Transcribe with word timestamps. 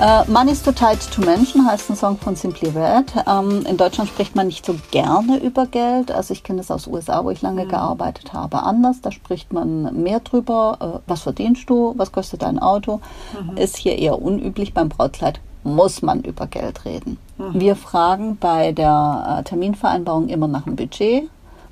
Uh, 0.00 0.22
Money's 0.28 0.62
Too 0.62 0.70
Tight 0.70 1.00
to 1.10 1.22
Mention 1.22 1.66
heißt 1.66 1.90
ein 1.90 1.96
Song 1.96 2.18
von 2.18 2.36
Simply 2.36 2.68
Red. 2.68 3.16
Um, 3.26 3.50
ähm, 3.50 3.66
in 3.66 3.76
Deutschland 3.76 4.08
spricht 4.08 4.36
man 4.36 4.46
nicht 4.46 4.64
so 4.64 4.76
gerne 4.92 5.38
über 5.38 5.66
Geld. 5.66 6.12
Also 6.12 6.32
ich 6.34 6.44
kenne 6.44 6.60
es 6.60 6.70
aus 6.70 6.86
USA, 6.86 7.24
wo 7.24 7.30
ich 7.30 7.42
lange 7.42 7.64
mhm. 7.64 7.70
gearbeitet 7.70 8.32
habe, 8.32 8.62
anders. 8.62 9.00
Da 9.00 9.10
spricht 9.10 9.52
man 9.52 10.00
mehr 10.00 10.20
drüber. 10.20 10.78
Uh, 10.80 11.00
was 11.08 11.22
verdienst 11.22 11.68
du? 11.68 11.94
Was 11.96 12.12
kostet 12.12 12.42
dein 12.42 12.60
Auto? 12.60 13.00
Mhm. 13.42 13.56
Ist 13.56 13.76
hier 13.76 13.98
eher 13.98 14.22
unüblich. 14.22 14.72
Beim 14.72 14.88
Brautkleid 14.88 15.40
muss 15.64 16.00
man 16.00 16.22
über 16.22 16.46
Geld 16.46 16.84
reden. 16.84 17.18
Mhm. 17.36 17.60
Wir 17.60 17.74
fragen 17.74 18.36
bei 18.36 18.70
der 18.70 19.40
uh, 19.40 19.42
Terminvereinbarung 19.42 20.28
immer 20.28 20.46
nach 20.46 20.62
dem 20.62 20.76
Budget 20.76 21.28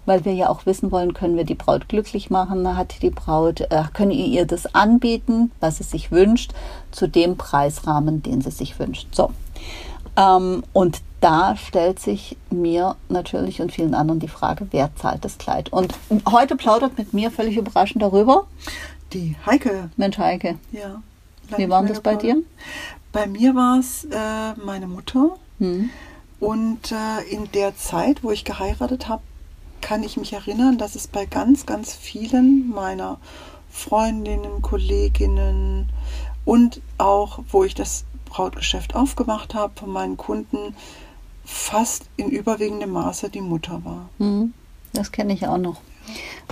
weil 0.06 0.24
wir 0.24 0.33
ja 0.33 0.48
auch 0.48 0.65
wissen 0.65 0.91
wollen, 0.91 1.12
können 1.12 1.37
wir 1.37 1.45
die 1.45 1.55
Braut 1.55 1.88
glücklich 1.88 2.30
machen, 2.30 2.77
hat 2.77 3.02
die 3.02 3.10
Braut, 3.10 3.60
äh, 3.60 3.83
können 3.92 4.12
ihr 4.12 4.47
das 4.47 4.74
anbieten, 4.74 5.51
was 5.60 5.78
sie 5.78 5.84
sich 5.84 6.10
wünscht, 6.10 6.52
zu 6.92 7.09
dem 7.09 7.37
Preisrahmen, 7.37 8.23
den 8.23 8.41
sie 8.41 8.50
sich 8.50 8.78
wünscht. 8.78 9.08
So. 9.12 9.30
Ähm, 10.17 10.62
und 10.72 11.03
da 11.20 11.56
stellt 11.56 11.98
sich 11.98 12.36
mir 12.50 12.97
natürlich 13.08 13.61
und 13.61 13.72
vielen 13.72 13.95
anderen 13.95 14.20
die 14.20 14.28
Frage, 14.28 14.69
wer 14.70 14.95
zahlt 14.97 15.25
das 15.25 15.39
Kleid? 15.39 15.72
Und 15.72 15.95
heute 16.30 16.56
plaudert 16.56 16.97
mit 16.98 17.12
mir 17.12 17.30
völlig 17.30 17.56
überraschend 17.56 18.02
darüber. 18.02 18.47
Die 19.12 19.36
Heike. 19.45 19.91
Mensch, 19.97 20.19
Heike. 20.19 20.56
Ja. 20.73 21.02
Wie 21.56 21.69
war 21.69 21.84
das 21.84 22.00
bei 22.00 22.17
dir? 22.17 22.42
Bei 23.12 23.27
mir 23.27 23.55
war 23.55 23.78
es 23.78 24.05
äh, 24.05 24.55
meine 24.64 24.86
Mutter. 24.86 25.36
Hm. 25.58 25.91
Und 26.39 26.92
äh, 26.92 27.23
in 27.30 27.50
der 27.52 27.77
Zeit, 27.77 28.23
wo 28.23 28.30
ich 28.30 28.45
geheiratet 28.45 29.08
habe, 29.08 29.23
kann 29.80 30.02
ich 30.02 30.16
mich 30.16 30.32
erinnern, 30.32 30.78
dass 30.78 30.94
es 30.94 31.06
bei 31.06 31.27
ganz, 31.27 31.66
ganz 31.66 31.94
vielen 31.94 32.70
meiner 32.70 33.19
Freundinnen, 33.70 34.62
Kolleginnen 34.62 35.91
und 36.44 36.80
auch, 36.98 37.41
wo 37.50 37.64
ich 37.64 37.74
das 37.74 38.05
Brautgeschäft 38.24 38.94
aufgemacht 38.94 39.55
habe, 39.55 39.72
von 39.78 39.91
meinen 39.91 40.16
Kunden 40.16 40.74
fast 41.44 42.05
in 42.16 42.30
überwiegendem 42.30 42.91
Maße 42.91 43.30
die 43.30 43.41
Mutter 43.41 43.80
war. 43.84 44.08
Mhm. 44.18 44.52
Das 44.92 45.12
kenne 45.12 45.33
ich 45.33 45.46
auch 45.46 45.58
noch. 45.58 45.77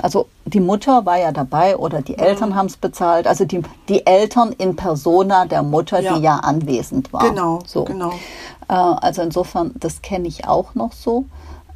Also 0.00 0.26
die 0.44 0.60
Mutter 0.60 1.06
war 1.06 1.18
ja 1.18 1.32
dabei 1.32 1.76
oder 1.76 2.02
die 2.02 2.18
Eltern 2.18 2.50
mhm. 2.50 2.54
haben 2.56 2.66
es 2.66 2.76
bezahlt. 2.76 3.26
Also 3.26 3.44
die, 3.44 3.62
die 3.88 4.04
Eltern 4.06 4.52
in 4.52 4.76
persona 4.76 5.46
der 5.46 5.62
Mutter, 5.62 6.00
ja. 6.00 6.16
die 6.16 6.22
ja 6.22 6.36
anwesend 6.36 7.12
war. 7.12 7.28
Genau, 7.28 7.60
so. 7.66 7.84
genau. 7.84 8.12
Äh, 8.68 8.74
also 8.74 9.22
insofern, 9.22 9.72
das 9.76 10.02
kenne 10.02 10.28
ich 10.28 10.46
auch 10.46 10.74
noch 10.74 10.92
so. 10.92 11.26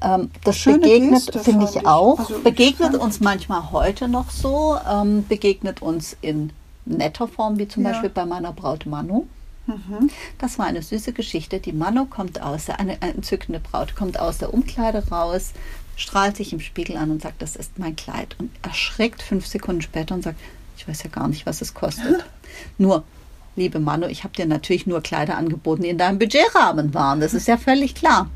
Ähm, 0.01 0.31
das 0.45 0.57
Schöne 0.57 0.79
begegnet, 0.79 1.35
finde 1.43 1.67
ich 1.67 1.87
auch, 1.87 2.19
also 2.21 2.39
begegnet 2.41 2.95
uns 2.95 3.21
manchmal 3.21 3.73
heute 3.73 4.07
noch 4.09 4.31
so, 4.31 4.79
ähm, 4.89 5.27
begegnet 5.29 5.83
uns 5.83 6.17
in 6.21 6.51
netter 6.85 7.29
Form, 7.29 7.59
wie 7.59 7.69
zum 7.69 7.85
ja. 7.85 7.91
Beispiel 7.91 8.11
bei 8.11 8.25
meiner 8.25 8.53
Braut 8.53 8.87
Manu. 8.87 9.27
Mhm. 9.67 10.11
Das 10.39 10.59
war 10.59 10.67
eine 10.67 10.83
süße 10.83 11.13
Geschichte. 11.13 11.61
Die 11.61 11.73
Manu 11.73 12.07
kommt 12.07 12.41
aus, 12.41 12.67
der, 12.67 12.81
eine, 12.81 12.97
eine 13.03 13.15
entzückende 13.15 13.61
Braut, 13.61 13.95
kommt 13.95 14.19
aus 14.19 14.39
der 14.39 14.55
Umkleide 14.55 15.09
raus, 15.09 15.53
strahlt 15.97 16.37
sich 16.37 16.53
im 16.53 16.61
Spiegel 16.61 16.97
an 16.97 17.11
und 17.11 17.23
sagt, 17.23 17.43
das 17.43 17.57
ist 17.57 17.79
mein 17.79 17.97
Kleid. 17.97 18.37
Und 18.39 18.51
erschreckt 18.63 19.23
fünf 19.23 19.47
Sekunden 19.47 19.83
später 19.83 20.15
und 20.15 20.23
sagt, 20.23 20.41
ich 20.77 20.89
weiß 20.89 21.03
ja 21.03 21.11
gar 21.11 21.29
nicht, 21.29 21.45
was 21.45 21.61
es 21.61 21.75
kostet. 21.75 22.25
Nur, 22.79 23.03
liebe 23.57 23.81
Manu, 23.81 24.07
ich 24.07 24.25
habe 24.25 24.35
dir 24.35 24.47
natürlich 24.47 24.87
nur 24.87 25.03
Kleider 25.03 25.37
angeboten, 25.37 25.83
die 25.83 25.89
in 25.89 25.99
deinem 25.99 26.19
Budgetrahmen 26.19 26.95
waren. 26.95 27.21
Das 27.21 27.35
ist 27.35 27.49
ja 27.49 27.57
völlig 27.57 27.95
klar. 27.95 28.31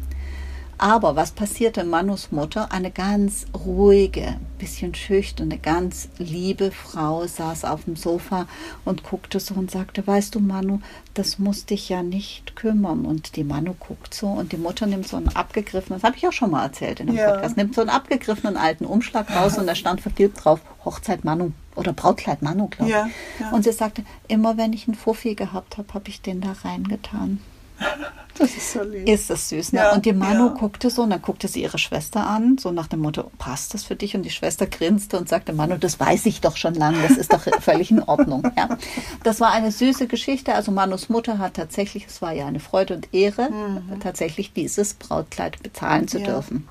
Aber 0.83 1.15
was 1.15 1.31
passierte? 1.31 1.85
Manus 1.85 2.33
Mutter, 2.33 2.73
eine 2.73 2.91
ganz 2.91 3.47
ruhige, 3.55 4.35
bisschen 4.59 4.97
schüchterne, 4.97 5.57
ganz 5.57 6.09
liebe 6.19 6.73
Frau, 6.73 7.25
saß 7.25 7.65
auf 7.67 7.85
dem 7.85 7.95
Sofa 7.95 8.49
und 8.85 9.05
guckte 9.05 9.39
so 9.39 9.55
und 9.55 9.71
sagte, 9.71 10.05
weißt 10.05 10.35
du 10.35 10.41
Manu, 10.41 10.81
das 11.15 11.39
muss 11.39 11.67
dich 11.67 11.89
ja 11.89 12.03
nicht 12.03 12.57
kümmern. 12.57 13.05
Und 13.05 13.37
die 13.37 13.45
Manu 13.45 13.75
guckt 13.79 14.13
so 14.13 14.27
und 14.27 14.51
die 14.51 14.57
Mutter 14.57 14.87
nimmt 14.87 15.07
so 15.07 15.17
einen 15.17 15.29
abgegriffenen, 15.29 16.01
das 16.01 16.05
habe 16.05 16.17
ich 16.17 16.27
auch 16.27 16.33
schon 16.33 16.51
mal 16.51 16.65
erzählt 16.65 16.99
in 16.99 17.07
dem 17.07 17.15
ja. 17.15 17.31
Podcast, 17.31 17.57
nimmt 17.57 17.77
so 17.77 17.81
einen 17.83 17.91
abgegriffenen 17.91 18.57
alten 18.57 18.85
Umschlag 18.85 19.33
raus 19.37 19.59
und 19.59 19.69
da 19.69 19.77
stand 19.77 20.01
vergilbt 20.01 20.45
drauf, 20.45 20.59
Hochzeit 20.85 21.23
Manu 21.23 21.53
oder 21.77 21.93
Brautkleid 21.93 22.43
Manu, 22.43 22.67
glaube 22.67 22.91
ich. 22.91 22.97
Ja, 22.97 23.09
ja. 23.39 23.51
Und 23.53 23.63
sie 23.63 23.73
sagte, 23.73 24.03
immer 24.27 24.57
wenn 24.57 24.73
ich 24.73 24.89
einen 24.89 24.97
Fuffi 24.97 25.37
gehabt 25.37 25.79
habe, 25.79 25.95
habe 25.95 26.09
ich 26.09 26.23
den 26.23 26.41
da 26.41 26.57
reingetan. 26.65 27.39
Das 28.39 28.57
ist 28.57 28.73
so 28.73 28.83
lieb. 28.83 29.09
Ist 29.09 29.29
das 29.29 29.51
süß, 29.51 29.73
ne? 29.73 29.81
Ja, 29.81 29.93
und 29.93 30.07
die 30.07 30.13
Manu 30.13 30.47
ja. 30.47 30.55
guckte 30.55 30.89
so 30.91 31.03
und 31.03 31.11
dann 31.11 31.21
guckte 31.21 31.49
sie 31.49 31.63
ihre 31.63 31.79
Schwester 31.79 32.27
an, 32.27 32.57
so 32.59 32.73
nach 32.73 32.87
dem 32.87 33.01
Motto, 33.01 33.31
passt 33.37 33.75
das 33.75 33.85
für 33.85 33.95
dich? 33.95 34.17
Und 34.17 34.23
die 34.23 34.31
Schwester 34.31 34.67
grinste 34.67 35.19
und 35.19 35.29
sagte, 35.29 35.53
Manu, 35.53 35.77
das 35.77 36.01
weiß 36.01 36.27
ich 36.27 36.41
doch 36.41 36.57
schon 36.57 36.75
lange, 36.75 37.03
das 37.03 37.19
ist 37.19 37.33
doch 37.33 37.43
völlig 37.61 37.91
in 37.91 38.03
Ordnung. 38.03 38.51
Ja. 38.57 38.79
Das 39.23 39.41
war 39.41 39.53
eine 39.53 39.71
süße 39.71 40.07
Geschichte. 40.07 40.55
Also 40.55 40.73
Manus 40.73 41.11
Mutter 41.11 41.39
hat 41.39 41.55
tatsächlich, 41.55 42.07
es 42.07 42.23
war 42.23 42.33
ja 42.33 42.47
eine 42.47 42.61
Freude 42.61 42.95
und 42.95 43.13
Ehre, 43.13 43.51
mhm. 43.51 44.01
tatsächlich 44.01 44.53
dieses 44.53 44.95
Brautkleid 44.95 45.63
bezahlen 45.63 46.09
zu 46.09 46.19
ja. 46.19 46.25
dürfen. 46.25 46.67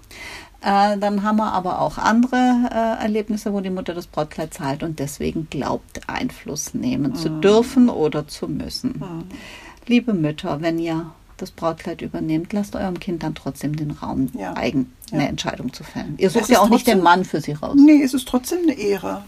Äh, 0.61 0.97
dann 0.97 1.23
haben 1.23 1.37
wir 1.37 1.53
aber 1.53 1.81
auch 1.81 1.97
andere 1.97 2.35
äh, 2.71 3.03
Erlebnisse, 3.03 3.51
wo 3.53 3.61
die 3.61 3.71
Mutter 3.71 3.93
das 3.95 4.07
Brautkleid 4.07 4.53
zahlt 4.53 4.83
und 4.83 4.99
deswegen 4.99 5.47
glaubt, 5.49 6.01
Einfluss 6.07 6.73
nehmen 6.73 7.11
mhm. 7.11 7.15
zu 7.15 7.29
dürfen 7.29 7.89
oder 7.89 8.27
zu 8.27 8.47
müssen. 8.47 8.99
Mhm. 8.99 9.23
Liebe 9.87 10.13
Mütter, 10.13 10.61
wenn 10.61 10.79
ihr 10.79 11.11
das 11.37 11.51
Brautkleid 11.51 12.01
übernehmt, 12.01 12.53
lasst 12.53 12.75
eurem 12.75 12.99
Kind 12.99 13.23
dann 13.23 13.35
trotzdem 13.35 13.75
den 13.75 13.91
Raum, 13.91 14.29
ja. 14.37 14.55
eigen 14.55 14.93
eine 15.11 15.23
ja. 15.23 15.29
Entscheidung 15.29 15.73
zu 15.73 15.83
fällen. 15.83 16.15
Ihr 16.17 16.29
sucht 16.29 16.49
ja 16.49 16.59
auch 16.59 16.67
trotzdem, 16.67 16.73
nicht 16.75 16.87
den 16.87 17.01
Mann 17.01 17.25
für 17.25 17.41
sie 17.41 17.53
raus. 17.53 17.75
Nee, 17.75 18.01
es 18.03 18.13
ist 18.13 18.27
trotzdem 18.27 18.59
eine 18.63 18.77
Ehre. 18.77 19.23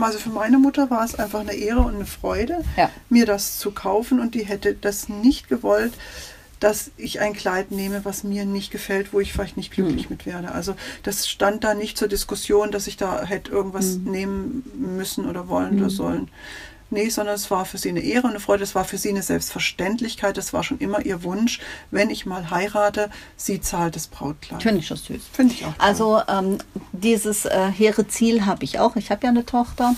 Also 0.00 0.18
für 0.18 0.30
meine 0.30 0.58
Mutter 0.58 0.88
war 0.90 1.04
es 1.04 1.14
einfach 1.14 1.40
eine 1.40 1.54
Ehre 1.54 1.80
und 1.80 1.96
eine 1.96 2.06
Freude, 2.06 2.64
ja. 2.76 2.88
mir 3.10 3.26
das 3.26 3.58
zu 3.58 3.72
kaufen 3.72 4.20
und 4.20 4.34
die 4.34 4.44
hätte 4.44 4.74
das 4.74 5.08
nicht 5.08 5.48
gewollt, 5.48 5.92
dass 6.60 6.90
ich 6.96 7.20
ein 7.20 7.34
Kleid 7.34 7.70
nehme, 7.70 8.04
was 8.04 8.24
mir 8.24 8.46
nicht 8.46 8.70
gefällt, 8.70 9.12
wo 9.12 9.20
ich 9.20 9.32
vielleicht 9.32 9.58
nicht 9.58 9.72
glücklich 9.72 10.08
mhm. 10.08 10.16
mit 10.16 10.26
werde. 10.26 10.52
Also 10.52 10.74
das 11.02 11.28
stand 11.28 11.64
da 11.64 11.74
nicht 11.74 11.98
zur 11.98 12.08
Diskussion, 12.08 12.70
dass 12.70 12.86
ich 12.86 12.96
da 12.96 13.24
hätte 13.24 13.50
irgendwas 13.50 13.98
mhm. 13.98 14.10
nehmen 14.10 14.72
müssen 14.74 15.28
oder 15.28 15.48
wollen 15.48 15.74
mhm. 15.74 15.80
oder 15.80 15.90
sollen. 15.90 16.28
Nee, 16.90 17.08
sondern 17.08 17.34
es 17.34 17.50
war 17.50 17.64
für 17.64 17.78
sie 17.78 17.88
eine 17.88 18.00
Ehre 18.00 18.24
und 18.24 18.30
eine 18.30 18.40
Freude, 18.40 18.62
es 18.62 18.74
war 18.74 18.84
für 18.84 18.96
sie 18.98 19.08
eine 19.08 19.22
Selbstverständlichkeit, 19.22 20.38
es 20.38 20.52
war 20.52 20.62
schon 20.62 20.78
immer 20.78 21.04
ihr 21.04 21.24
Wunsch, 21.24 21.60
wenn 21.90 22.10
ich 22.10 22.26
mal 22.26 22.50
heirate, 22.50 23.10
sie 23.36 23.60
zahlt 23.60 23.96
das 23.96 24.06
Brautkleid. 24.06 24.62
Finde 24.62 24.80
ich 24.80 24.86
schon 24.86 24.96
süß. 24.96 25.22
Finde 25.32 25.54
ich 25.54 25.64
auch. 25.64 25.74
Toll. 25.74 25.76
Also 25.78 26.22
ähm, 26.28 26.58
dieses 26.92 27.44
äh, 27.44 27.70
hehre 27.70 28.06
Ziel 28.06 28.46
habe 28.46 28.64
ich 28.64 28.78
auch. 28.78 28.96
Ich 28.96 29.10
habe 29.10 29.24
ja 29.24 29.30
eine 29.30 29.44
Tochter. 29.44 29.94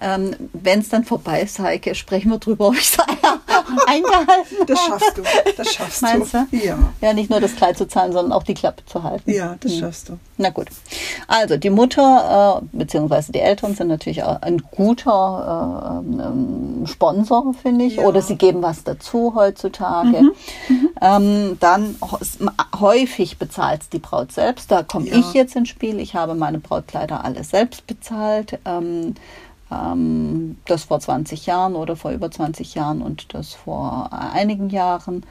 Ähm, 0.00 0.36
Wenn 0.52 0.78
es 0.78 0.88
dann 0.88 1.04
vorbei 1.04 1.42
ist, 1.42 1.58
Heike, 1.58 1.96
sprechen 1.96 2.30
wir 2.30 2.38
drüber, 2.38 2.68
ob 2.68 2.74
ich 2.74 2.90
es 2.90 2.96
eingehalten 3.86 4.66
Das 4.66 4.80
schaffst 4.80 5.18
du. 5.18 5.22
Das 5.56 5.74
schaffst 5.74 6.02
Meinst 6.02 6.34
du? 6.34 6.46
Ja. 6.52 6.78
Ja, 7.00 7.12
nicht 7.12 7.30
nur 7.30 7.40
das 7.40 7.56
Kleid 7.56 7.76
zu 7.78 7.86
zahlen, 7.86 8.12
sondern 8.12 8.32
auch 8.32 8.42
die 8.42 8.54
Klappe 8.54 8.84
zu 8.86 9.02
halten. 9.02 9.30
Ja, 9.30 9.56
das 9.60 9.72
hm. 9.72 9.80
schaffst 9.80 10.08
du. 10.08 10.18
Na 10.36 10.50
gut. 10.50 10.68
Also 11.26 11.56
die 11.56 11.70
Mutter 11.70 12.60
äh, 12.62 12.76
bzw. 12.76 13.32
die 13.32 13.40
Eltern 13.40 13.74
sind 13.74 13.88
natürlich 13.88 14.22
auch 14.22 14.40
ein 14.42 14.58
guter 14.70 16.02
äh, 16.02 16.22
ähm, 16.22 16.86
Sponsor, 16.86 17.54
finde 17.54 17.86
ich. 17.86 17.96
Ja. 17.96 18.04
Oder 18.04 18.22
sie 18.22 18.36
geben 18.36 18.62
was 18.62 18.84
dazu 18.84 19.34
heutzutage. 19.34 20.22
Mhm. 20.22 20.32
Mhm. 20.68 20.88
Ähm, 21.00 21.56
dann 21.60 21.96
häufig 22.78 23.38
bezahlt 23.38 23.92
die 23.92 23.98
Braut 23.98 24.32
selbst. 24.32 24.70
Da 24.70 24.82
komme 24.82 25.06
ja. 25.06 25.16
ich 25.16 25.32
jetzt 25.32 25.56
ins 25.56 25.68
Spiel. 25.68 26.00
Ich 26.00 26.14
habe 26.14 26.34
meine 26.34 26.58
Brautkleider 26.58 27.24
alle 27.24 27.44
selbst 27.44 27.86
bezahlt. 27.86 28.58
Ähm, 28.64 29.14
ähm, 29.70 30.56
das 30.66 30.84
vor 30.84 31.00
20 31.00 31.46
Jahren 31.46 31.74
oder 31.74 31.96
vor 31.96 32.10
über 32.10 32.30
20 32.30 32.74
Jahren 32.74 33.02
und 33.02 33.34
das 33.34 33.54
vor 33.54 34.10
einigen 34.12 34.70
Jahren. 34.70 35.24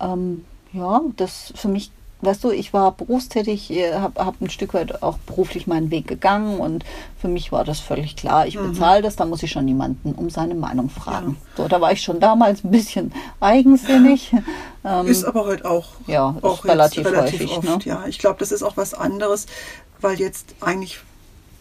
Ähm, 0.00 0.44
ja, 0.72 1.02
das 1.16 1.52
für 1.54 1.68
mich, 1.68 1.90
weißt 2.22 2.42
du, 2.44 2.50
ich 2.50 2.72
war 2.72 2.92
berufstätig, 2.92 3.70
äh, 3.70 3.94
habe 3.94 4.24
hab 4.24 4.40
ein 4.40 4.48
Stück 4.48 4.72
weit 4.72 5.02
auch 5.02 5.18
beruflich 5.18 5.66
meinen 5.66 5.90
Weg 5.90 6.08
gegangen 6.08 6.58
und 6.58 6.84
für 7.20 7.28
mich 7.28 7.52
war 7.52 7.64
das 7.64 7.80
völlig 7.80 8.16
klar. 8.16 8.46
Ich 8.46 8.56
mhm. 8.56 8.72
bezahle 8.72 9.02
das, 9.02 9.16
da 9.16 9.26
muss 9.26 9.42
ich 9.42 9.50
schon 9.50 9.66
niemanden 9.66 10.12
um 10.12 10.30
seine 10.30 10.54
Meinung 10.54 10.88
fragen. 10.88 11.36
Ja. 11.38 11.62
So, 11.62 11.68
da 11.68 11.80
war 11.80 11.92
ich 11.92 12.00
schon 12.00 12.20
damals 12.20 12.64
ein 12.64 12.70
bisschen 12.70 13.12
eigensinnig. 13.40 14.32
Ähm, 14.84 15.06
ist 15.06 15.22
aber 15.22 15.44
heute 15.44 15.70
auch, 15.70 15.90
ja, 16.08 16.34
auch 16.42 16.64
relativ, 16.64 17.06
relativ 17.06 17.42
häufig. 17.42 17.56
Oft, 17.56 17.64
ne? 17.68 17.78
Ja, 17.84 18.04
ich 18.08 18.18
glaube, 18.18 18.40
das 18.40 18.50
ist 18.50 18.64
auch 18.64 18.76
was 18.76 18.94
anderes, 18.94 19.46
weil 20.00 20.18
jetzt 20.18 20.56
eigentlich 20.60 20.98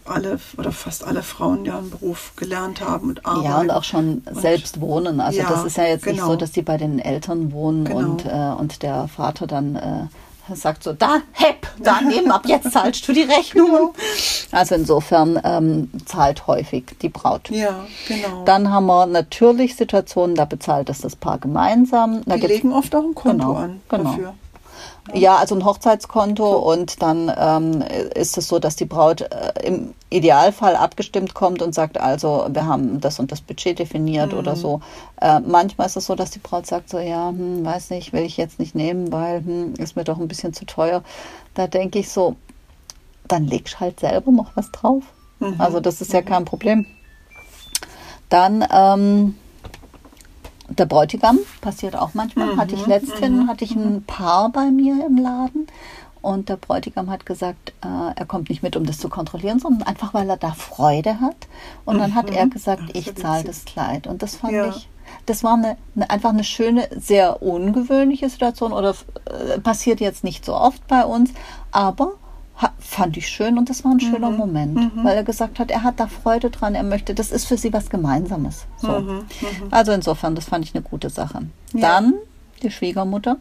alle 0.05 0.39
oder 0.57 0.71
fast 0.71 1.03
alle 1.03 1.23
Frauen 1.23 1.65
ja 1.65 1.77
einen 1.77 1.89
Beruf 1.89 2.33
gelernt 2.35 2.81
haben 2.81 3.09
und 3.09 3.25
arbeiten. 3.25 3.45
Ja, 3.45 3.59
und 3.59 3.71
auch 3.71 3.83
schon 3.83 4.23
und 4.25 4.41
selbst 4.41 4.81
wohnen. 4.81 5.19
Also 5.19 5.39
ja, 5.39 5.49
das 5.49 5.65
ist 5.65 5.77
ja 5.77 5.85
jetzt 5.85 6.03
genau. 6.03 6.15
nicht 6.15 6.25
so, 6.25 6.35
dass 6.35 6.51
die 6.51 6.61
bei 6.61 6.77
den 6.77 6.99
Eltern 6.99 7.51
wohnen 7.51 7.85
genau. 7.85 7.99
und, 7.99 8.25
äh, 8.25 8.53
und 8.57 8.83
der 8.83 9.07
Vater 9.07 9.47
dann 9.47 9.75
äh, 9.75 10.55
sagt 10.55 10.83
so, 10.83 10.93
da, 10.93 11.21
hepp, 11.31 11.67
da 11.79 12.01
nehmen, 12.01 12.31
ab 12.31 12.43
jetzt 12.45 12.71
zahlst 12.71 13.07
du 13.07 13.13
die 13.13 13.21
Rechnung. 13.21 13.67
Genau. 13.67 13.93
Also 14.51 14.75
insofern 14.75 15.39
ähm, 15.43 15.89
zahlt 16.05 16.47
häufig 16.47 16.85
die 17.01 17.09
Braut. 17.09 17.49
Ja, 17.49 17.85
genau. 18.07 18.43
Dann 18.45 18.71
haben 18.71 18.85
wir 18.85 19.05
natürlich 19.05 19.75
Situationen, 19.75 20.35
da 20.35 20.45
bezahlt 20.45 20.89
es 20.89 21.01
das 21.01 21.15
Paar 21.15 21.37
gemeinsam. 21.37 22.21
Da 22.25 22.37
die 22.37 22.47
legen 22.47 22.73
oft 22.73 22.93
auch 22.95 23.03
ein 23.03 23.15
Konto 23.15 23.47
genau, 23.47 23.59
an 23.59 23.81
genau. 23.87 24.03
dafür. 24.03 24.33
Ja, 25.13 25.37
also 25.37 25.55
ein 25.55 25.65
Hochzeitskonto 25.65 26.57
und 26.57 27.01
dann 27.01 27.31
ähm, 27.35 27.83
ist 28.13 28.37
es 28.37 28.47
so, 28.47 28.59
dass 28.59 28.75
die 28.75 28.85
Braut 28.85 29.21
äh, 29.21 29.53
im 29.63 29.93
Idealfall 30.09 30.75
abgestimmt 30.75 31.33
kommt 31.33 31.61
und 31.61 31.73
sagt, 31.73 31.99
also 31.99 32.47
wir 32.49 32.65
haben 32.65 33.01
das 33.01 33.19
und 33.19 33.31
das 33.31 33.41
Budget 33.41 33.79
definiert 33.79 34.31
mhm. 34.31 34.39
oder 34.39 34.55
so. 34.55 34.81
Äh, 35.19 35.39
manchmal 35.39 35.87
ist 35.87 35.97
es 35.97 36.05
so, 36.05 36.15
dass 36.15 36.31
die 36.31 36.39
Braut 36.39 36.67
sagt 36.67 36.89
so, 36.89 36.99
ja, 36.99 37.29
hm, 37.29 37.65
weiß 37.65 37.89
nicht, 37.89 38.13
will 38.13 38.23
ich 38.23 38.37
jetzt 38.37 38.59
nicht 38.59 38.75
nehmen, 38.75 39.11
weil 39.11 39.43
hm, 39.43 39.73
ist 39.75 39.95
mir 39.95 40.03
doch 40.03 40.19
ein 40.19 40.27
bisschen 40.27 40.53
zu 40.53 40.65
teuer. 40.65 41.03
Da 41.55 41.67
denke 41.67 41.99
ich 41.99 42.09
so, 42.09 42.35
dann 43.27 43.45
legst 43.45 43.79
halt 43.79 43.99
selber 43.99 44.31
noch 44.31 44.55
was 44.55 44.71
drauf. 44.71 45.03
Mhm. 45.39 45.55
Also 45.57 45.79
das 45.79 46.01
ist 46.01 46.13
ja 46.13 46.21
mhm. 46.21 46.25
kein 46.25 46.45
Problem. 46.45 46.85
Dann 48.29 48.65
ähm, 48.71 49.35
der 50.77 50.85
Bräutigam 50.85 51.39
passiert 51.61 51.95
auch 51.95 52.13
manchmal. 52.13 52.53
Mhm, 52.53 52.59
hatte 52.59 52.75
ich 52.75 52.85
letzthin, 52.85 53.43
mhm, 53.43 53.47
hatte 53.47 53.63
ich 53.63 53.75
ein 53.75 53.95
mhm. 53.95 54.03
Paar 54.03 54.49
bei 54.49 54.71
mir 54.71 55.05
im 55.05 55.17
Laden. 55.17 55.67
Und 56.21 56.49
der 56.49 56.57
Bräutigam 56.57 57.09
hat 57.09 57.25
gesagt, 57.25 57.73
äh, 57.83 58.13
er 58.15 58.25
kommt 58.25 58.49
nicht 58.49 58.61
mit, 58.61 58.75
um 58.75 58.85
das 58.85 58.99
zu 58.99 59.09
kontrollieren, 59.09 59.59
sondern 59.59 59.87
einfach, 59.87 60.13
weil 60.13 60.29
er 60.29 60.37
da 60.37 60.51
Freude 60.51 61.19
hat. 61.19 61.47
Und 61.83 61.97
dann 61.97 62.13
hat 62.13 62.29
er 62.29 62.45
mhm. 62.45 62.51
gesagt, 62.51 62.83
ich 62.93 63.15
zahle 63.15 63.43
das 63.43 63.65
Kleid. 63.65 64.05
Und 64.05 64.21
das 64.21 64.35
fand 64.35 64.53
ja. 64.53 64.69
ich, 64.69 64.87
das 65.25 65.43
war 65.43 65.55
eine, 65.55 65.77
eine, 65.95 66.09
einfach 66.09 66.29
eine 66.29 66.43
schöne, 66.43 66.87
sehr 66.95 67.41
ungewöhnliche 67.41 68.29
Situation 68.29 68.71
oder 68.71 68.93
äh, 69.25 69.59
passiert 69.59 69.99
jetzt 69.99 70.23
nicht 70.23 70.45
so 70.45 70.53
oft 70.53 70.85
bei 70.87 71.03
uns, 71.05 71.31
aber 71.71 72.13
fand 72.79 73.17
ich 73.17 73.27
schön 73.27 73.57
und 73.57 73.69
das 73.69 73.83
war 73.83 73.91
ein 73.91 73.99
schöner 73.99 74.29
mhm. 74.29 74.37
Moment, 74.37 74.75
mhm. 74.75 75.03
weil 75.03 75.15
er 75.15 75.23
gesagt 75.23 75.59
hat, 75.59 75.71
er 75.71 75.83
hat 75.83 75.99
da 75.99 76.07
Freude 76.07 76.49
dran, 76.49 76.75
er 76.75 76.83
möchte, 76.83 77.15
das 77.15 77.31
ist 77.31 77.45
für 77.45 77.57
sie 77.57 77.73
was 77.73 77.89
Gemeinsames. 77.89 78.65
So. 78.77 78.99
Mhm. 78.99 79.07
mhm. 79.07 79.23
Also 79.71 79.91
insofern, 79.91 80.35
das 80.35 80.45
fand 80.45 80.65
ich 80.65 80.75
eine 80.75 80.83
gute 80.83 81.09
Sache. 81.09 81.43
Ja. 81.73 81.79
Dann 81.79 82.13
die 82.61 82.69
Schwiegermutter. 82.69 83.37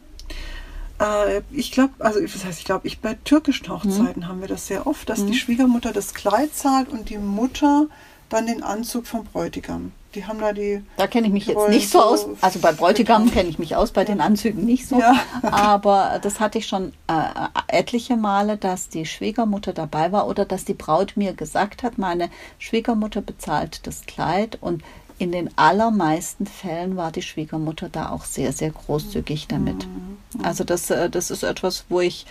Äh, 0.99 1.41
ich 1.51 1.71
glaube, 1.71 1.93
also 1.99 2.19
das 2.21 2.45
heißt, 2.45 2.59
ich 2.59 2.65
glaube, 2.65 2.87
ich 2.87 2.99
bei 2.99 3.15
türkischen 3.25 3.69
Hochzeiten 3.69 4.23
mhm. 4.23 4.27
haben 4.27 4.41
wir 4.41 4.47
das 4.47 4.67
sehr 4.67 4.87
oft, 4.87 5.09
dass 5.09 5.25
die. 5.25 5.33
Schwiegermutter 5.33 5.91
das 5.91 6.13
Kleid 6.13 6.55
zahlt 6.55 6.89
und 6.89 7.09
die 7.09 7.17
Mutter 7.17 7.87
dann 8.31 8.47
den 8.47 8.63
Anzug 8.63 9.07
vom 9.07 9.25
Bräutigam. 9.25 9.91
Die 10.15 10.25
haben 10.25 10.39
da 10.39 10.51
die. 10.51 10.83
Da 10.97 11.07
kenne 11.07 11.27
ich 11.27 11.33
mich 11.33 11.45
jetzt 11.45 11.69
nicht 11.69 11.89
so 11.89 12.01
aus. 12.01 12.27
Also 12.41 12.59
bei 12.59 12.73
Bräutigam 12.73 13.31
kenne 13.31 13.49
ich 13.49 13.59
mich 13.59 13.75
aus, 13.77 13.91
bei 13.91 14.03
den 14.03 14.19
Anzügen 14.19 14.65
nicht 14.65 14.87
so. 14.87 14.99
Ja. 14.99 15.15
Aber 15.41 16.19
das 16.21 16.39
hatte 16.41 16.57
ich 16.57 16.67
schon 16.67 16.91
äh, 17.07 17.23
etliche 17.67 18.17
Male, 18.17 18.57
dass 18.57 18.89
die 18.89 19.05
Schwiegermutter 19.05 19.71
dabei 19.71 20.11
war 20.11 20.27
oder 20.27 20.43
dass 20.43 20.65
die 20.65 20.73
Braut 20.73 21.13
mir 21.15 21.33
gesagt 21.33 21.83
hat, 21.83 21.97
meine 21.97 22.29
Schwiegermutter 22.59 23.21
bezahlt 23.21 23.87
das 23.87 24.05
Kleid 24.05 24.57
und 24.59 24.83
in 25.17 25.31
den 25.31 25.55
allermeisten 25.55 26.47
Fällen 26.47 26.97
war 26.97 27.11
die 27.11 27.21
Schwiegermutter 27.21 27.89
da 27.89 28.09
auch 28.09 28.25
sehr, 28.25 28.51
sehr 28.53 28.71
großzügig 28.71 29.47
damit. 29.47 29.85
Mhm. 29.85 30.17
Also 30.43 30.63
das, 30.63 30.89
äh, 30.89 31.09
das 31.09 31.31
ist 31.31 31.43
etwas, 31.43 31.85
wo 31.89 32.01
ich 32.01 32.25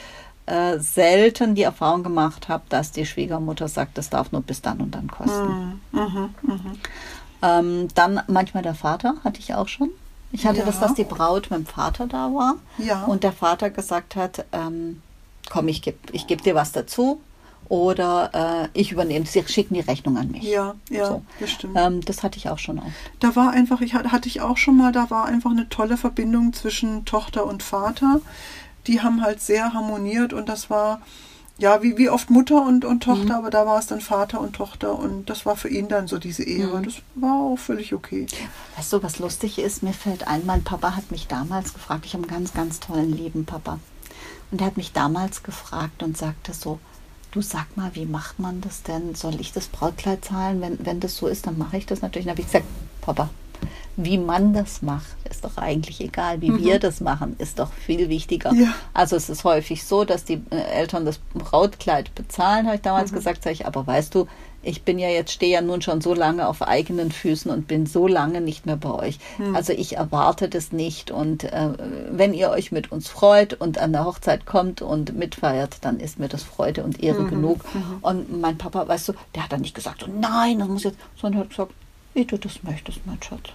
äh, 0.51 0.81
selten 0.81 1.55
die 1.55 1.63
Erfahrung 1.63 2.03
gemacht 2.03 2.49
habe, 2.49 2.65
dass 2.69 2.91
die 2.91 3.07
Schwiegermutter 3.07 3.69
sagt, 3.69 3.97
das 3.99 4.11
darf 4.11 4.33
nur 4.33 4.43
bis 4.43 4.61
dann 4.61 4.81
und 4.81 4.95
dann 4.95 5.09
kosten. 5.09 5.81
Mhm. 5.93 6.01
Mhm. 6.01 6.35
mhm. 6.43 6.73
Ähm, 7.43 7.89
dann 7.95 8.21
manchmal 8.27 8.63
der 8.63 8.75
Vater, 8.75 9.15
hatte 9.25 9.41
ich 9.41 9.55
auch 9.55 9.69
schon. 9.69 9.91
Ich 10.33 10.47
hatte 10.47 10.59
ja. 10.59 10.67
das, 10.67 10.79
dass 10.79 10.95
die 10.95 11.05
Braut 11.05 11.51
mit 11.51 11.61
dem 11.61 11.67
Vater 11.67 12.07
da 12.07 12.27
war 12.35 12.57
ja. 12.79 13.05
und 13.05 13.23
der 13.23 13.33
Vater 13.33 13.71
gesagt 13.71 14.15
hat, 14.15 14.45
ähm, 14.53 15.01
komm, 15.49 15.69
ich 15.69 15.83
gebe 15.83 15.99
ich 16.13 16.27
geb 16.27 16.43
dir 16.43 16.55
was 16.55 16.73
dazu 16.73 17.21
oder 17.69 18.69
äh, 18.75 18.79
ich 18.79 18.93
übernehme, 18.93 19.25
sie 19.27 19.43
schicken 19.47 19.75
die 19.75 19.81
Rechnung 19.81 20.19
an 20.19 20.31
mich. 20.31 20.43
Ja, 20.43 20.75
ja, 20.91 21.07
so. 21.07 21.23
das 21.39 21.51
stimmt. 21.51 21.77
Ähm, 21.79 22.01
das 22.03 22.23
hatte 22.23 22.37
ich 22.37 22.49
auch 22.49 22.59
schon 22.59 22.79
oft. 22.79 22.91
Da 23.21 23.35
war 23.37 23.53
einfach, 23.53 23.81
ich 23.81 23.95
hatte 23.95 24.29
ich 24.29 24.41
auch 24.41 24.57
schon 24.57 24.77
mal, 24.77 24.93
da 24.93 25.09
war 25.11 25.25
einfach 25.25 25.53
eine 25.53 25.69
tolle 25.69 25.97
Verbindung 25.97 26.53
zwischen 26.53 27.05
Tochter 27.05 27.47
und 27.47 27.63
Vater. 27.63 28.21
Die 28.87 29.01
haben 29.01 29.23
halt 29.23 29.41
sehr 29.41 29.73
harmoniert 29.75 30.33
und 30.33 30.49
das 30.49 30.71
war, 30.71 31.01
ja, 31.59 31.83
wie, 31.83 31.99
wie 31.99 32.09
oft 32.09 32.31
Mutter 32.31 32.65
und, 32.67 32.85
und 32.85 33.03
Tochter, 33.03 33.25
mhm. 33.25 33.31
aber 33.31 33.51
da 33.51 33.67
war 33.67 33.79
es 33.79 33.87
dann 33.87 34.01
Vater 34.01 34.41
und 34.41 34.55
Tochter 34.55 34.99
und 34.99 35.29
das 35.29 35.45
war 35.45 35.57
für 35.57 35.69
ihn 35.69 35.89
dann 35.89 36.09
so 36.09 36.19
diese 36.19 36.43
Ehre. 36.43 36.79
Mhm. 36.79 36.85
Das 36.85 36.95
war 37.15 37.35
auch 37.35 37.59
völlig 37.59 37.93
okay. 37.93 38.27
Weißt 38.77 38.93
du, 38.93 39.03
was 39.03 39.19
lustig 39.19 39.59
ist? 39.59 39.83
Mir 39.83 39.93
fällt 39.93 40.27
ein, 40.27 40.47
mein 40.47 40.65
Papa 40.65 40.97
hat 40.97 41.11
mich 41.11 41.27
damals 41.27 41.75
gefragt, 41.75 42.07
ich 42.07 42.15
habe 42.15 42.25
einen 42.25 42.33
ganz, 42.33 42.55
ganz 42.55 42.81
tollen, 42.81 43.13
lieben 43.17 43.45
Papa. 43.45 43.79
Und 44.51 44.61
er 44.61 44.67
hat 44.67 44.77
mich 44.77 44.93
damals 44.93 45.43
gefragt 45.43 46.03
und 46.03 46.17
sagte 46.17 46.53
so, 46.53 46.81
du 47.31 47.43
sag 47.43 47.77
mal, 47.77 47.91
wie 47.95 48.07
macht 48.07 48.39
man 48.39 48.61
das 48.61 48.83
denn? 48.83 49.15
Soll 49.15 49.41
ich 49.41 49.53
das 49.53 49.69
Brautkleid 49.69 50.25
zahlen? 50.25 50.61
Wenn, 50.61 50.85
wenn 50.85 51.01
das 51.01 51.17
so 51.17 51.27
ist, 51.29 51.47
dann 51.47 51.59
mache 51.59 51.77
ich 51.77 51.87
das 51.87 52.03
natürlich. 52.03 52.27
Dann 52.27 52.33
habe 52.33 52.41
ich 52.41 52.47
gesagt, 52.47 52.67
Papa, 53.01 53.31
wie 54.05 54.19
man 54.19 54.53
das 54.53 54.83
macht, 54.83 55.17
ist 55.29 55.45
doch 55.45 55.57
eigentlich 55.57 56.01
egal. 56.01 56.41
Wie 56.41 56.51
mhm. 56.51 56.65
wir 56.65 56.79
das 56.79 57.01
machen, 57.01 57.37
ist 57.39 57.59
doch 57.59 57.73
viel 57.73 58.09
wichtiger. 58.09 58.53
Ja. 58.53 58.75
Also 58.93 59.17
es 59.17 59.29
ist 59.29 59.45
häufig 59.45 59.85
so, 59.85 60.05
dass 60.05 60.25
die 60.25 60.43
äh, 60.51 60.57
Eltern 60.57 61.05
das 61.05 61.19
Brautkleid 61.35 62.15
bezahlen, 62.15 62.67
habe 62.67 62.77
ich 62.77 62.83
damals 62.83 63.13
mhm. 63.13 63.17
gesagt, 63.17 63.43
sage 63.43 63.55
ich, 63.55 63.67
aber 63.67 63.87
weißt 63.87 64.15
du, 64.15 64.27
ich 64.63 64.83
bin 64.83 64.99
ja 64.99 65.09
jetzt, 65.09 65.33
stehe 65.33 65.53
ja 65.53 65.63
nun 65.63 65.81
schon 65.81 66.01
so 66.01 66.13
lange 66.13 66.47
auf 66.47 66.63
eigenen 66.63 67.11
Füßen 67.13 67.51
und 67.51 67.67
bin 67.67 67.87
so 67.87 68.07
lange 68.07 68.41
nicht 68.41 68.67
mehr 68.67 68.77
bei 68.77 68.91
euch. 68.91 69.19
Mhm. 69.39 69.57
Also 69.57 69.73
ich 69.73 69.97
erwarte 69.97 70.49
das 70.49 70.73
nicht. 70.73 71.11
Und 71.11 71.45
äh, 71.45 71.71
wenn 72.11 72.35
ihr 72.35 72.51
euch 72.51 72.71
mit 72.71 72.93
uns 72.93 73.09
freut 73.09 73.55
und 73.55 73.79
an 73.79 73.93
der 73.93 74.05
Hochzeit 74.05 74.45
kommt 74.45 74.83
und 74.83 75.17
mitfeiert, 75.17 75.79
dann 75.81 75.99
ist 75.99 76.19
mir 76.19 76.29
das 76.29 76.43
Freude 76.43 76.85
und 76.85 77.03
Ehre 77.03 77.23
mhm. 77.23 77.31
genug. 77.31 77.75
Mhm. 77.75 77.99
Und 78.03 78.41
mein 78.41 78.59
Papa, 78.59 78.87
weißt 78.87 79.09
du, 79.09 79.13
der 79.35 79.45
hat 79.45 79.53
dann 79.53 79.63
nicht 79.63 79.75
gesagt, 79.75 80.03
so, 80.03 80.07
nein, 80.13 80.59
das 80.59 80.69
muss 80.69 80.85
jetzt, 80.85 80.99
sondern 81.17 81.43
hat 81.43 81.51
gesagt, 81.51 81.73
wie 82.13 82.25
du 82.25 82.37
das 82.37 82.63
möchtest, 82.63 83.07
mein 83.07 83.23
Schatz. 83.23 83.51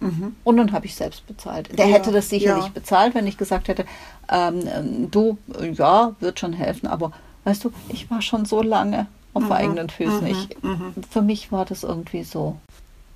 Mhm. 0.00 0.36
Und 0.44 0.56
dann 0.56 0.72
habe 0.72 0.86
ich 0.86 0.94
selbst 0.94 1.26
bezahlt. 1.26 1.76
Der 1.78 1.86
ja, 1.86 1.94
hätte 1.94 2.12
das 2.12 2.28
sicherlich 2.28 2.66
ja. 2.66 2.70
bezahlt, 2.72 3.14
wenn 3.14 3.26
ich 3.26 3.36
gesagt 3.36 3.68
hätte, 3.68 3.84
ähm, 4.30 4.62
ähm, 4.66 5.10
du, 5.10 5.38
ja, 5.72 6.14
wird 6.20 6.40
schon 6.40 6.52
helfen, 6.52 6.86
aber 6.86 7.12
weißt 7.44 7.64
du, 7.64 7.72
ich 7.88 8.10
war 8.10 8.22
schon 8.22 8.44
so 8.44 8.62
lange 8.62 9.06
auf 9.32 9.44
mhm. 9.44 9.52
eigenen 9.52 9.90
Füßen. 9.90 10.22
Mhm. 10.22 10.26
Ich, 10.26 10.62
mhm. 10.62 10.94
für 11.08 11.22
mich 11.22 11.52
war 11.52 11.64
das 11.64 11.82
irgendwie 11.82 12.24
so. 12.24 12.56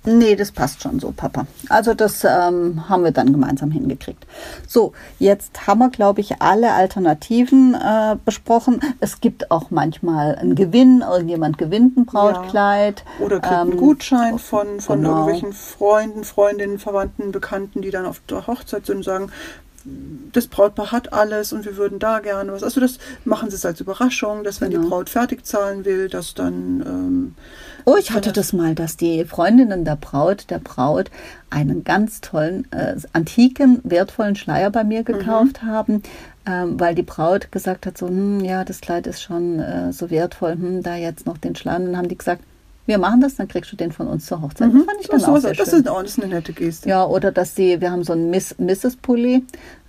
Nee, 0.03 0.35
das 0.35 0.51
passt 0.51 0.81
schon 0.81 0.99
so, 0.99 1.11
Papa. 1.11 1.45
Also 1.69 1.93
das 1.93 2.23
ähm, 2.23 2.89
haben 2.89 3.03
wir 3.03 3.11
dann 3.11 3.31
gemeinsam 3.31 3.69
hingekriegt. 3.69 4.25
So, 4.67 4.93
jetzt 5.19 5.67
haben 5.67 5.77
wir, 5.77 5.89
glaube 5.89 6.21
ich, 6.21 6.41
alle 6.41 6.73
Alternativen 6.73 7.75
äh, 7.75 8.15
besprochen. 8.25 8.79
Es 8.99 9.21
gibt 9.21 9.51
auch 9.51 9.69
manchmal 9.69 10.35
einen 10.35 10.55
Gewinn, 10.55 11.01
irgendjemand 11.07 11.59
gewinnt 11.59 11.97
ein 11.97 12.05
Brautkleid. 12.05 13.03
Ja. 13.19 13.25
Oder 13.25 13.39
kriegt 13.39 13.53
ähm, 13.53 13.59
einen 13.59 13.77
Gutschein 13.77 14.39
von, 14.39 14.81
von 14.81 15.03
genau. 15.03 15.27
irgendwelchen 15.27 15.53
Freunden, 15.53 16.23
Freundinnen, 16.23 16.79
Verwandten, 16.79 17.31
Bekannten, 17.31 17.83
die 17.83 17.91
dann 17.91 18.07
auf 18.07 18.21
der 18.27 18.47
Hochzeit 18.47 18.87
sind 18.87 18.97
und 18.97 19.03
sagen, 19.03 19.31
das 20.31 20.47
Brautpaar 20.47 20.91
hat 20.91 21.13
alles 21.13 21.53
und 21.53 21.65
wir 21.65 21.77
würden 21.77 21.99
da 21.99 22.19
gerne 22.19 22.51
was. 22.51 22.63
Also 22.63 22.81
das 22.81 22.97
machen 23.23 23.51
sie 23.51 23.55
es 23.55 23.65
als 23.65 23.79
Überraschung, 23.79 24.43
dass 24.43 24.61
wenn 24.61 24.71
genau. 24.71 24.83
die 24.83 24.89
Braut 24.89 25.09
fertig 25.09 25.45
zahlen 25.45 25.85
will, 25.85 26.09
dass 26.09 26.33
dann. 26.33 26.81
Ähm, 26.85 27.35
oh, 27.85 27.95
ich 27.97 28.11
hatte 28.11 28.31
das 28.31 28.53
mal, 28.53 28.75
dass 28.75 28.97
die 28.97 29.25
Freundinnen 29.25 29.85
der 29.85 29.95
Braut, 29.95 30.49
der 30.49 30.59
Braut 30.59 31.11
einen 31.49 31.83
ganz 31.83 32.21
tollen, 32.21 32.71
äh, 32.71 32.95
antiken, 33.13 33.79
wertvollen 33.83 34.35
Schleier 34.35 34.69
bei 34.69 34.83
mir 34.83 35.03
gekauft 35.03 35.63
mhm. 35.63 35.67
haben, 35.67 36.03
ähm, 36.45 36.79
weil 36.79 36.95
die 36.95 37.03
Braut 37.03 37.51
gesagt 37.51 37.85
hat, 37.85 37.97
so, 37.97 38.07
hm, 38.07 38.41
ja, 38.41 38.63
das 38.63 38.81
Kleid 38.81 39.07
ist 39.07 39.21
schon 39.21 39.59
äh, 39.59 39.91
so 39.91 40.09
wertvoll, 40.09 40.53
hm, 40.53 40.83
da 40.83 40.95
jetzt 40.95 41.25
noch 41.25 41.37
den 41.37 41.55
Schleier. 41.55 41.77
Und 41.77 41.85
dann 41.87 41.97
haben 41.97 42.09
die 42.09 42.17
gesagt, 42.17 42.43
wir 42.85 42.97
machen 42.97 43.21
das, 43.21 43.35
dann 43.35 43.47
kriegst 43.47 43.71
du 43.71 43.75
den 43.75 43.91
von 43.91 44.07
uns 44.07 44.25
zur 44.25 44.41
Hochzeit. 44.41 44.73
Mhm. 44.73 44.79
Das 44.79 44.85
fand 44.85 45.01
ich 45.01 45.07
dann 45.07 45.19
so, 45.19 45.31
auch 45.31 45.37
sehr 45.37 45.53
das 45.53 45.69
schön. 45.69 45.79
Ist 45.81 45.89
auch, 45.89 46.01
das 46.01 46.11
ist 46.11 46.23
eine 46.23 46.33
nette 46.33 46.53
Geste. 46.53 46.89
Ja, 46.89 47.05
oder 47.05 47.31
dass 47.31 47.53
die, 47.53 47.79
wir 47.79 47.91
haben 47.91 48.03
so 48.03 48.13
einen 48.13 48.29
Miss, 48.29 48.55
Mrs. 48.57 48.97
Pulli, 48.97 49.43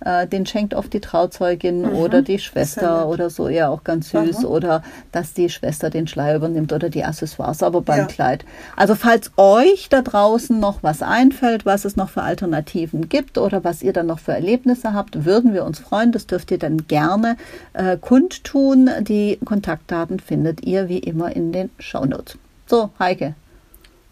äh, 0.05 0.27
den 0.27 0.45
schenkt 0.45 0.73
oft 0.73 0.93
die 0.93 0.99
Trauzeugin 0.99 1.81
mhm. 1.81 1.95
oder 1.95 2.21
die 2.21 2.39
Schwester 2.39 3.07
oder 3.07 3.29
so, 3.29 3.49
ja 3.49 3.69
auch 3.69 3.83
ganz 3.83 4.09
süß. 4.09 4.39
Mhm. 4.39 4.45
Oder 4.45 4.83
dass 5.11 5.33
die 5.33 5.49
Schwester 5.49 5.89
den 5.89 6.07
Schleier 6.07 6.35
übernimmt 6.35 6.71
oder 6.71 6.89
die 6.89 7.03
Accessoires, 7.03 7.63
aber 7.63 7.81
beim 7.81 7.99
ja. 7.99 8.05
Kleid. 8.05 8.45
Also 8.75 8.95
falls 8.95 9.31
euch 9.37 9.89
da 9.89 10.01
draußen 10.01 10.59
noch 10.59 10.83
was 10.83 11.01
einfällt, 11.01 11.65
was 11.65 11.85
es 11.85 11.95
noch 11.95 12.09
für 12.09 12.21
Alternativen 12.21 13.09
gibt 13.09 13.37
oder 13.37 13.63
was 13.63 13.81
ihr 13.81 13.93
dann 13.93 14.07
noch 14.07 14.19
für 14.19 14.33
Erlebnisse 14.33 14.93
habt, 14.93 15.25
würden 15.25 15.53
wir 15.53 15.65
uns 15.65 15.79
freuen. 15.79 16.11
Das 16.11 16.27
dürft 16.27 16.51
ihr 16.51 16.59
dann 16.59 16.87
gerne 16.87 17.37
äh, 17.73 17.97
kundtun. 17.97 18.89
Die 19.01 19.39
Kontaktdaten 19.43 20.19
findet 20.19 20.63
ihr 20.63 20.89
wie 20.89 20.99
immer 20.99 21.35
in 21.35 21.51
den 21.51 21.69
Shownotes. 21.79 22.37
So, 22.67 22.89
Heike. 22.99 23.35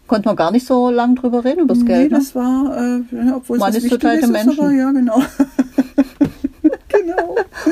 Konnte 0.06 0.28
man 0.28 0.36
gar 0.36 0.50
nicht 0.50 0.66
so 0.66 0.90
lange 0.90 1.14
drüber 1.14 1.44
reden, 1.44 1.60
über 1.60 1.74
das 1.74 1.82
nee, 1.82 1.86
Geld. 1.86 2.12
Nee, 2.12 2.18
das 2.18 2.34
war, 2.34 2.76
äh, 2.76 3.32
obwohl 3.34 3.58
man 3.58 3.70
es 3.70 3.84
ist 3.84 3.90
total 3.90 4.18
ist. 4.18 4.24
Aber, 4.58 4.70
ja, 4.70 4.90
genau. 4.90 5.22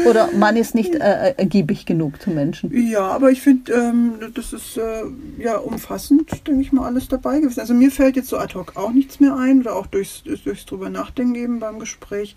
Oder 0.08 0.30
man 0.32 0.56
ist 0.56 0.74
nicht 0.74 0.94
äh, 0.94 1.34
ergiebig 1.36 1.86
genug 1.86 2.20
zu 2.20 2.30
Menschen. 2.30 2.70
Ja, 2.88 3.08
aber 3.08 3.30
ich 3.30 3.40
finde, 3.40 3.72
ähm, 3.72 4.14
das 4.34 4.52
ist 4.52 4.76
äh, 4.76 5.02
ja 5.38 5.56
umfassend, 5.56 6.30
denke 6.46 6.62
ich 6.62 6.72
mal, 6.72 6.86
alles 6.86 7.08
dabei 7.08 7.40
gewesen. 7.40 7.60
Also 7.60 7.74
mir 7.74 7.90
fällt 7.90 8.16
jetzt 8.16 8.28
so 8.28 8.38
ad 8.38 8.54
hoc 8.54 8.76
auch 8.76 8.92
nichts 8.92 9.20
mehr 9.20 9.36
ein 9.36 9.60
oder 9.60 9.76
auch 9.76 9.86
durchs, 9.86 10.22
durchs 10.22 10.66
drüber 10.66 10.90
nachdenken 10.90 11.34
eben 11.34 11.60
beim 11.60 11.78
Gespräch. 11.78 12.36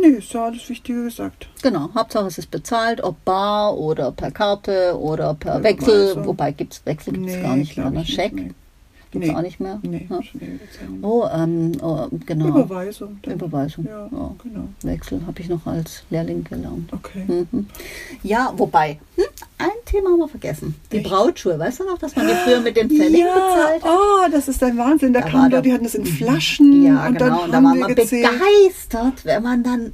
Nee, 0.00 0.08
ist 0.08 0.32
ja 0.32 0.46
alles 0.46 0.68
Wichtige 0.68 1.04
gesagt. 1.04 1.48
Genau, 1.62 1.90
Hauptsache 1.94 2.26
es 2.26 2.38
ist 2.38 2.50
bezahlt, 2.50 3.02
ob 3.02 3.24
bar 3.24 3.76
oder 3.76 4.12
per 4.12 4.30
Karte 4.30 4.98
oder 4.98 5.34
per 5.34 5.62
Wechsel. 5.62 6.24
Wobei 6.24 6.52
gibt's 6.52 6.82
Wechsel 6.84 7.14
gibt 7.14 7.28
es 7.28 7.36
nee, 7.36 7.42
gar 7.42 7.56
nicht 7.56 7.76
mehr. 7.76 7.90
Ne? 7.90 8.04
Scheck. 8.04 8.32
Nee. 8.32 8.52
Gibt 9.12 9.24
es 9.26 9.30
nee. 9.30 9.36
auch 9.36 9.42
nicht 9.42 9.60
mehr? 9.60 9.78
Nee, 9.82 10.06
ja. 10.08 10.20
Oh, 11.02 11.28
ähm, 11.34 11.72
oh, 11.82 12.08
genau. 12.24 12.48
Überweisung. 12.48 13.18
Dann. 13.20 13.34
Überweisung. 13.34 13.84
Ja, 13.86 14.08
oh. 14.10 14.30
genau. 14.42 14.68
Wechsel 14.82 15.20
habe 15.26 15.38
ich 15.38 15.50
noch 15.50 15.66
als 15.66 16.02
Lehrling 16.08 16.44
gelernt. 16.44 16.90
Okay. 16.90 17.24
Mhm. 17.28 17.66
Ja, 18.22 18.54
wobei, 18.56 18.98
hm, 19.16 19.24
ein 19.58 19.68
Thema 19.84 20.10
haben 20.10 20.18
wir 20.18 20.28
vergessen. 20.28 20.76
Die 20.90 20.96
Echt? 20.96 21.06
Brautschuhe. 21.06 21.58
Weißt 21.58 21.80
du 21.80 21.84
noch, 21.84 21.98
dass 21.98 22.16
man 22.16 22.26
die 22.26 22.32
früher 22.32 22.60
mit 22.60 22.74
den 22.74 22.88
Pfennigen 22.88 23.26
ja, 23.26 23.34
bezahlt 23.34 23.84
hat? 23.84 23.90
Oh, 23.90 24.30
das 24.32 24.48
ist 24.48 24.62
ein 24.62 24.78
Wahnsinn. 24.78 25.12
Da, 25.12 25.20
da 25.20 25.28
kamen 25.28 25.50
Leute, 25.50 25.62
die 25.62 25.72
hatten 25.74 25.84
das 25.84 25.94
in 25.94 26.06
Flaschen. 26.06 26.82
Ja, 26.82 27.06
und 27.06 27.18
genau. 27.18 27.28
Dann 27.28 27.44
und 27.44 27.52
da 27.52 27.62
war 27.62 27.74
man 27.74 27.94
gezählt. 27.94 28.30
begeistert, 28.30 29.26
wenn 29.26 29.42
man 29.42 29.62
dann 29.62 29.92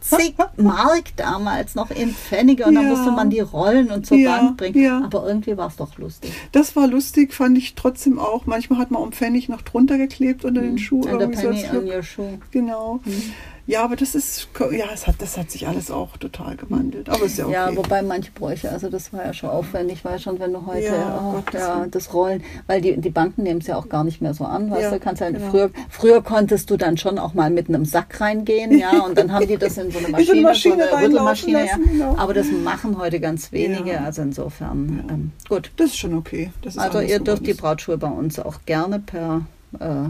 zig 0.00 0.34
Mark 0.56 1.16
damals 1.16 1.74
noch 1.74 1.90
in 1.90 2.10
Pfennige 2.10 2.66
und 2.66 2.74
ja. 2.74 2.80
dann 2.80 2.90
musste 2.90 3.10
man 3.10 3.30
die 3.30 3.40
rollen 3.40 3.90
und 3.90 4.06
zur 4.06 4.16
ja, 4.16 4.36
Bank 4.36 4.56
bringen. 4.56 4.82
Ja. 4.82 5.02
Aber 5.04 5.26
irgendwie 5.26 5.56
war 5.56 5.68
es 5.68 5.76
doch 5.76 5.96
lustig. 5.98 6.32
Das 6.52 6.76
war 6.76 6.86
lustig, 6.86 7.34
fand 7.34 7.58
ich 7.58 7.74
trotzdem 7.74 8.18
auch. 8.18 8.46
Manchmal 8.46 8.78
hat 8.78 8.90
man 8.90 9.02
um 9.02 9.12
Pfennig 9.12 9.48
noch 9.48 9.62
drunter 9.62 9.98
geklebt 9.98 10.44
unter 10.44 10.62
mhm. 10.62 10.66
den 10.66 10.78
Schuh. 10.78 11.02
Under 11.02 11.28
penny 11.28 11.64
on 11.70 11.86
your 11.86 12.02
shoe. 12.02 12.38
Genau. 12.50 13.00
Mhm. 13.04 13.32
Ja, 13.68 13.84
aber 13.84 13.96
das 13.96 14.14
ist, 14.14 14.48
ja, 14.72 14.86
es 14.94 15.06
hat, 15.06 15.16
das 15.18 15.36
hat 15.36 15.50
sich 15.50 15.68
alles 15.68 15.90
auch 15.90 16.16
total 16.16 16.56
gewandelt. 16.56 17.10
Aber 17.10 17.26
ist 17.26 17.36
ja 17.36 17.44
okay. 17.44 17.52
Ja, 17.52 17.76
wobei 17.76 18.00
manche 18.00 18.32
Bräuche, 18.32 18.70
also 18.70 18.88
das 18.88 19.12
war 19.12 19.26
ja 19.26 19.34
schon 19.34 19.50
aufwendig, 19.50 20.06
weil 20.06 20.18
schon, 20.18 20.40
wenn 20.40 20.54
du 20.54 20.64
heute, 20.64 20.86
ja, 20.86 21.34
oh, 21.36 21.42
ja 21.52 21.86
das 21.90 22.14
Rollen, 22.14 22.42
weil 22.66 22.80
die, 22.80 22.98
die 22.98 23.10
Banken 23.10 23.42
nehmen 23.42 23.60
es 23.60 23.66
ja 23.66 23.76
auch 23.76 23.90
gar 23.90 24.04
nicht 24.04 24.22
mehr 24.22 24.32
so 24.32 24.46
an, 24.46 24.70
weißt 24.70 24.84
ja, 24.84 24.90
du, 24.92 25.00
kannst 25.00 25.20
ja, 25.20 25.28
genau. 25.30 25.50
früher, 25.50 25.70
früher 25.90 26.22
konntest 26.22 26.70
du 26.70 26.78
dann 26.78 26.96
schon 26.96 27.18
auch 27.18 27.34
mal 27.34 27.50
mit 27.50 27.68
einem 27.68 27.84
Sack 27.84 28.18
reingehen, 28.22 28.78
ja, 28.78 29.00
und 29.02 29.18
dann 29.18 29.32
haben 29.32 29.46
die 29.46 29.58
das 29.58 29.76
in 29.76 29.90
so 29.90 29.98
eine 29.98 30.08
Maschine, 30.12 30.54
so 30.54 30.72
eine, 30.72 30.90
Rüttelmaschine, 30.90 31.66
ja. 31.66 31.76
Genau. 31.76 32.16
Aber 32.16 32.32
das 32.32 32.46
machen 32.50 32.96
heute 32.96 33.20
ganz 33.20 33.52
wenige, 33.52 34.00
also 34.00 34.22
insofern, 34.22 35.04
ähm, 35.10 35.32
gut. 35.46 35.72
Das 35.76 35.88
ist 35.88 35.98
schon 35.98 36.14
okay. 36.14 36.52
Ist 36.64 36.78
also 36.78 37.00
ihr 37.00 37.20
dürft 37.20 37.46
die 37.46 37.52
Brautschuhe 37.52 37.98
bei 37.98 38.08
uns 38.08 38.38
auch 38.38 38.60
gerne 38.64 38.98
per 38.98 39.42
äh, 39.78 40.08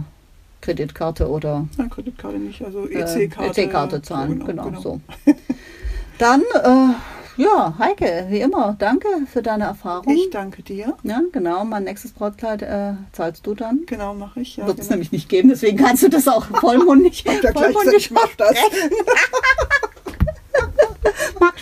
Kreditkarte 0.60 1.28
oder. 1.28 1.68
Nein, 1.76 1.90
Kreditkarte 1.90 2.38
nicht, 2.38 2.62
also 2.62 2.88
EC-Karte. 2.88 3.60
Äh, 3.60 3.64
EC-Karte 3.64 3.96
e 3.96 4.02
zahlen, 4.02 4.40
genau, 4.40 4.46
genau, 4.46 4.64
genau. 4.64 4.80
so. 4.80 5.00
Dann, 6.18 6.42
äh, 6.42 6.94
ja, 7.40 7.74
Heike, 7.78 8.26
wie 8.30 8.40
immer, 8.40 8.74
danke 8.76 9.06
für 9.32 9.42
deine 9.42 9.64
Erfahrung. 9.64 10.12
Ich 10.12 10.28
danke 10.30 10.64
dir. 10.64 10.96
Ja, 11.04 11.20
genau. 11.30 11.64
Mein 11.64 11.84
nächstes 11.84 12.10
Brautkleid 12.10 12.62
äh, 12.62 12.94
zahlst 13.12 13.46
du 13.46 13.54
dann. 13.54 13.84
Genau, 13.86 14.12
mache 14.12 14.40
ich. 14.40 14.56
Ja, 14.56 14.66
Wird 14.66 14.80
es 14.80 14.86
genau. 14.86 14.96
nämlich 14.96 15.12
nicht 15.12 15.28
geben, 15.28 15.48
deswegen 15.48 15.78
kannst 15.78 16.02
du 16.02 16.08
das 16.08 16.26
auch 16.26 16.44
vollmundig. 16.60 17.22
vollmundig 17.22 18.10
mach 18.10 18.34
das. 18.36 18.56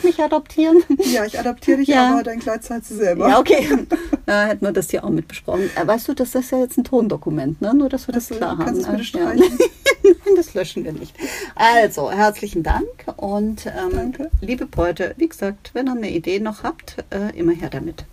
Mich 0.06 0.22
adoptieren? 0.22 0.84
Ja, 1.12 1.24
ich 1.24 1.38
adoptiere 1.38 1.78
dich, 1.78 1.88
ja. 1.88 2.12
aber 2.12 2.22
dein 2.22 2.38
Kleid 2.38 2.62
zahlst 2.62 2.92
du 2.92 2.94
selber. 2.94 3.28
Ja, 3.28 3.38
okay. 3.40 3.66
Äh, 4.28 4.46
hätten 4.46 4.64
wir 4.64 4.72
das 4.72 4.90
hier 4.90 5.04
auch 5.04 5.10
mit 5.10 5.28
besprochen. 5.28 5.70
Äh, 5.76 5.86
weißt 5.86 6.08
du, 6.08 6.12
das 6.12 6.34
ist 6.34 6.50
ja 6.50 6.58
jetzt 6.58 6.76
ein 6.76 6.82
Tondokument, 6.82 7.62
ne? 7.62 7.72
nur 7.72 7.88
dass 7.88 8.08
wir 8.08 8.12
das 8.12 8.32
also, 8.32 8.40
klar 8.40 8.58
haben. 8.58 8.82
Das, 8.82 9.12
bitte 9.12 9.18
ja. 9.18 9.32
das 10.36 10.52
löschen 10.52 10.82
wir 10.82 10.92
nicht. 10.92 11.14
Also, 11.54 12.10
herzlichen 12.10 12.64
Dank 12.64 12.88
und 13.18 13.66
ähm, 13.66 14.14
liebe 14.40 14.66
Bräute, 14.66 15.14
wie 15.16 15.28
gesagt, 15.28 15.70
wenn 15.74 15.86
ihr 15.86 15.92
eine 15.92 16.10
Idee 16.10 16.40
noch 16.40 16.64
habt, 16.64 16.96
äh, 17.10 17.38
immer 17.38 17.52
her 17.52 17.68
damit. 17.70 18.04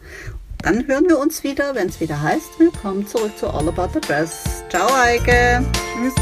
Dann 0.59 0.85
hören 0.85 1.09
wir 1.09 1.17
uns 1.17 1.43
wieder, 1.43 1.73
wenn 1.73 1.89
es 1.89 1.99
wieder 1.99 2.21
heißt, 2.21 2.59
willkommen 2.59 3.07
zurück 3.07 3.35
zu 3.35 3.47
All 3.47 3.67
About 3.67 3.89
the 3.95 3.99
Dress. 3.99 4.43
Ciao, 4.69 4.87
Eike. 4.93 5.65
Tschüss. 5.95 6.13